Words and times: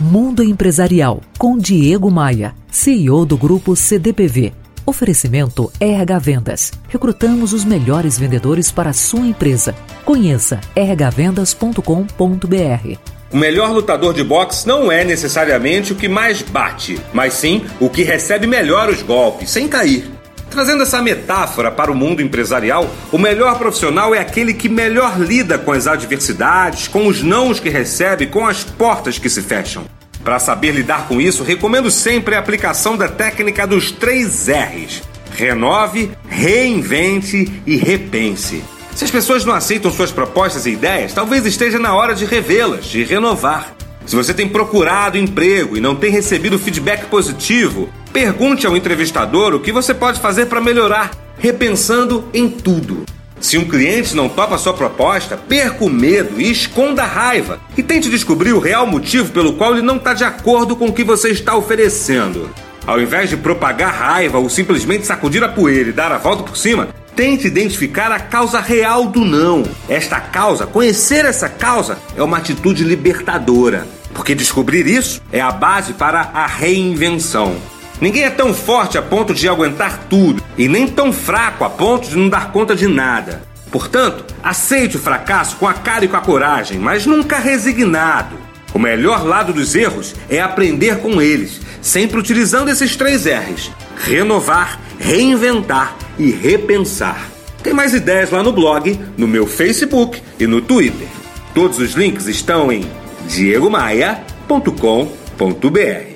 Mundo 0.00 0.42
Empresarial, 0.42 1.20
com 1.38 1.56
Diego 1.56 2.10
Maia, 2.10 2.54
CEO 2.70 3.24
do 3.24 3.36
Grupo 3.36 3.76
CDPV. 3.76 4.52
Oferecimento 4.84 5.72
RH 5.78 6.18
Vendas. 6.18 6.72
Recrutamos 6.88 7.52
os 7.52 7.64
melhores 7.64 8.18
vendedores 8.18 8.72
para 8.72 8.90
a 8.90 8.92
sua 8.92 9.26
empresa. 9.26 9.74
Conheça 10.04 10.60
rhvendas.com.br. 10.76 12.98
O 13.32 13.36
melhor 13.36 13.72
lutador 13.72 14.12
de 14.12 14.22
boxe 14.22 14.66
não 14.66 14.92
é 14.92 15.04
necessariamente 15.04 15.92
o 15.92 15.96
que 15.96 16.08
mais 16.08 16.42
bate, 16.42 17.00
mas 17.12 17.34
sim 17.34 17.64
o 17.80 17.88
que 17.88 18.02
recebe 18.02 18.46
melhor 18.46 18.90
os 18.90 19.00
golpes, 19.00 19.50
sem 19.50 19.68
cair. 19.68 20.13
Trazendo 20.54 20.84
essa 20.84 21.02
metáfora 21.02 21.68
para 21.68 21.90
o 21.90 21.96
mundo 21.96 22.22
empresarial, 22.22 22.88
o 23.10 23.18
melhor 23.18 23.58
profissional 23.58 24.14
é 24.14 24.20
aquele 24.20 24.54
que 24.54 24.68
melhor 24.68 25.18
lida 25.18 25.58
com 25.58 25.72
as 25.72 25.88
adversidades, 25.88 26.86
com 26.86 27.08
os 27.08 27.24
nãos 27.24 27.58
que 27.58 27.68
recebe, 27.68 28.28
com 28.28 28.46
as 28.46 28.62
portas 28.62 29.18
que 29.18 29.28
se 29.28 29.42
fecham. 29.42 29.84
Para 30.22 30.38
saber 30.38 30.70
lidar 30.70 31.08
com 31.08 31.20
isso, 31.20 31.42
recomendo 31.42 31.90
sempre 31.90 32.36
a 32.36 32.38
aplicação 32.38 32.96
da 32.96 33.08
técnica 33.08 33.66
dos 33.66 33.90
três 33.90 34.46
R's: 34.46 35.02
renove, 35.32 36.12
reinvente 36.28 37.60
e 37.66 37.74
repense. 37.76 38.62
Se 38.94 39.02
as 39.02 39.10
pessoas 39.10 39.44
não 39.44 39.54
aceitam 39.54 39.90
suas 39.90 40.12
propostas 40.12 40.66
e 40.66 40.70
ideias, 40.70 41.12
talvez 41.12 41.44
esteja 41.46 41.80
na 41.80 41.96
hora 41.96 42.14
de 42.14 42.26
revê-las, 42.26 42.84
de 42.84 43.02
renovar. 43.02 43.74
Se 44.06 44.14
você 44.14 44.34
tem 44.34 44.48
procurado 44.48 45.16
emprego 45.16 45.76
e 45.76 45.80
não 45.80 45.96
tem 45.96 46.10
recebido 46.10 46.58
feedback 46.58 47.06
positivo, 47.06 47.88
pergunte 48.12 48.66
ao 48.66 48.76
entrevistador 48.76 49.54
o 49.54 49.60
que 49.60 49.72
você 49.72 49.94
pode 49.94 50.20
fazer 50.20 50.46
para 50.46 50.60
melhorar, 50.60 51.10
repensando 51.38 52.24
em 52.32 52.48
tudo. 52.48 53.04
Se 53.40 53.58
um 53.58 53.64
cliente 53.64 54.14
não 54.14 54.28
topa 54.28 54.58
sua 54.58 54.72
proposta, 54.72 55.36
perca 55.36 55.84
o 55.84 55.90
medo 55.90 56.40
e 56.40 56.50
esconda 56.50 57.02
a 57.02 57.06
raiva 57.06 57.60
e 57.76 57.82
tente 57.82 58.08
descobrir 58.08 58.52
o 58.52 58.58
real 58.58 58.86
motivo 58.86 59.32
pelo 59.32 59.54
qual 59.54 59.72
ele 59.72 59.82
não 59.82 59.96
está 59.96 60.14
de 60.14 60.24
acordo 60.24 60.76
com 60.76 60.86
o 60.86 60.92
que 60.92 61.04
você 61.04 61.30
está 61.30 61.56
oferecendo. 61.56 62.50
Ao 62.86 63.00
invés 63.00 63.30
de 63.30 63.36
propagar 63.36 63.94
raiva 63.94 64.38
ou 64.38 64.48
simplesmente 64.48 65.06
sacudir 65.06 65.42
a 65.42 65.48
poeira 65.48 65.88
e 65.88 65.92
dar 65.92 66.12
a 66.12 66.18
volta 66.18 66.42
por 66.42 66.56
cima, 66.56 66.88
Tente 67.16 67.46
identificar 67.46 68.10
a 68.10 68.18
causa 68.18 68.58
real 68.58 69.06
do 69.06 69.24
não. 69.24 69.62
Esta 69.88 70.18
causa, 70.18 70.66
conhecer 70.66 71.24
essa 71.24 71.48
causa, 71.48 71.96
é 72.16 72.22
uma 72.22 72.38
atitude 72.38 72.82
libertadora, 72.82 73.86
porque 74.12 74.34
descobrir 74.34 74.84
isso 74.84 75.22
é 75.30 75.40
a 75.40 75.52
base 75.52 75.92
para 75.92 76.30
a 76.34 76.44
reinvenção. 76.44 77.56
Ninguém 78.00 78.24
é 78.24 78.30
tão 78.30 78.52
forte 78.52 78.98
a 78.98 79.02
ponto 79.02 79.32
de 79.32 79.48
aguentar 79.48 80.06
tudo 80.10 80.42
e 80.58 80.66
nem 80.66 80.88
tão 80.88 81.12
fraco 81.12 81.62
a 81.62 81.70
ponto 81.70 82.08
de 82.08 82.16
não 82.16 82.28
dar 82.28 82.50
conta 82.50 82.74
de 82.74 82.88
nada. 82.88 83.42
Portanto, 83.70 84.24
aceite 84.42 84.96
o 84.96 85.00
fracasso 85.00 85.54
com 85.56 85.68
a 85.68 85.74
cara 85.74 86.04
e 86.04 86.08
com 86.08 86.16
a 86.16 86.20
coragem, 86.20 86.78
mas 86.78 87.06
nunca 87.06 87.38
resignado. 87.38 88.36
O 88.74 88.78
melhor 88.78 89.24
lado 89.24 89.52
dos 89.52 89.76
erros 89.76 90.16
é 90.28 90.40
aprender 90.40 90.98
com 90.98 91.22
eles, 91.22 91.60
sempre 91.80 92.18
utilizando 92.18 92.70
esses 92.70 92.96
três 92.96 93.24
R's: 93.24 93.70
renovar, 93.96 94.80
reinventar 94.98 95.96
e 96.18 96.30
repensar. 96.30 97.30
Tem 97.62 97.72
mais 97.72 97.94
ideias 97.94 98.30
lá 98.30 98.42
no 98.42 98.52
blog, 98.52 98.98
no 99.16 99.26
meu 99.26 99.46
Facebook 99.46 100.20
e 100.38 100.46
no 100.46 100.60
Twitter. 100.60 101.08
Todos 101.54 101.78
os 101.78 101.94
links 101.94 102.26
estão 102.26 102.70
em 102.70 102.84
diegomaia.com.br. 103.28 106.14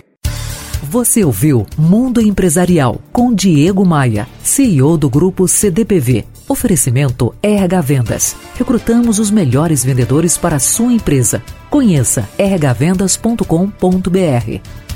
Você 0.91 1.23
ouviu 1.23 1.67
Mundo 1.77 2.21
Empresarial 2.21 3.01
com 3.13 3.35
Diego 3.35 3.85
Maia, 3.85 4.27
CEO 4.43 4.97
do 4.97 5.11
grupo 5.11 5.47
CDPV. 5.47 6.25
Oferecimento 6.49 7.35
RH 7.43 7.81
Vendas. 7.83 8.35
Recrutamos 8.57 9.19
os 9.19 9.31
melhores 9.31 9.85
vendedores 9.85 10.39
para 10.39 10.57
a 10.57 10.61
sua 10.61 10.93
empresa. 10.93 11.43
Conheça 11.69 12.27
rhvendas.com.br. 12.39 14.88